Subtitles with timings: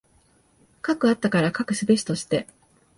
[0.81, 2.47] 斯くあったから斯くすべしとして。